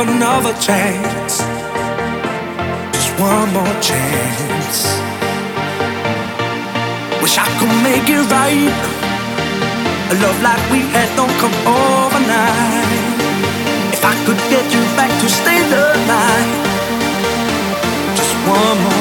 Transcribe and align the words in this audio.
another 0.00 0.54
chance. 0.60 1.38
Just 2.94 3.10
one 3.18 3.50
more 3.52 3.76
chance. 3.82 4.78
Wish 7.22 7.36
I 7.36 7.48
could 7.58 7.74
make 7.82 8.06
it 8.06 8.22
right. 8.30 8.74
A 10.10 10.14
love 10.22 10.38
like 10.42 10.64
we 10.70 10.80
had 10.94 11.08
don't 11.16 11.34
come 11.42 11.56
overnight. 11.66 13.18
If 13.92 14.04
I 14.04 14.14
could 14.24 14.40
get 14.54 14.64
you 14.74 14.82
back 14.94 15.10
to 15.22 15.28
stay 15.28 15.60
the 15.74 15.86
night. 16.06 16.50
Just 18.14 18.34
one 18.46 18.78
more 18.86 18.97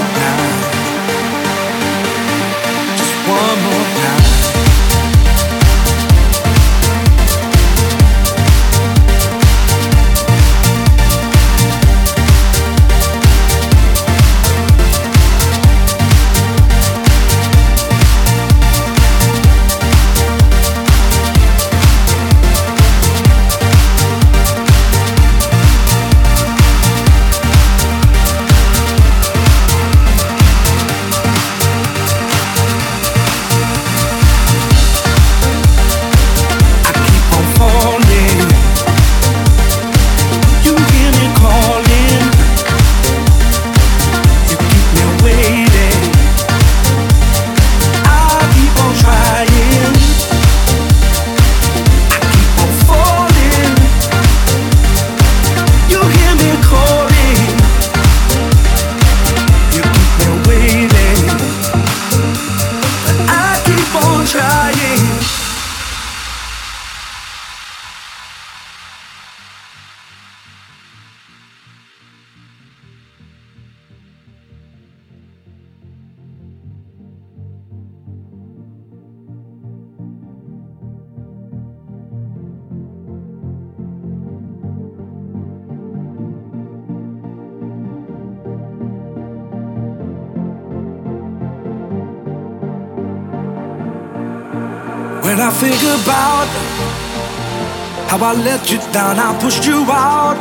Let 98.68 98.84
you 98.84 98.92
down, 98.92 99.16
I 99.18 99.32
pushed 99.40 99.66
you 99.66 99.80
out. 99.88 100.36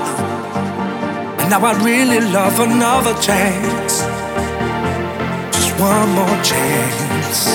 And 1.38 1.48
now 1.48 1.62
I'd 1.64 1.80
really 1.80 2.18
love 2.18 2.58
another 2.58 3.14
chance. 3.22 4.02
Just 5.54 5.70
one 5.78 6.10
more 6.10 6.38
chance. 6.42 7.54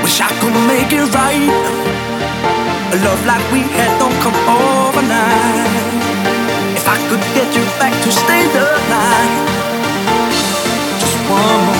Wish 0.00 0.18
I 0.24 0.32
could 0.40 0.56
make 0.64 0.88
it 0.96 1.04
right. 1.12 1.52
A 2.88 2.96
love 3.04 3.20
like 3.28 3.44
we 3.52 3.60
had 3.68 3.92
don't 4.00 4.16
come 4.24 4.38
overnight. 4.48 5.92
If 6.72 6.88
I 6.88 6.96
could 7.04 7.24
get 7.36 7.52
you 7.52 7.64
back 7.76 7.92
to 8.00 8.10
stay 8.10 8.48
the 8.48 8.64
night. 8.88 9.44
Just 11.00 11.18
one 11.28 11.66
more 11.68 11.77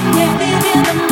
Yeah. 0.00 1.11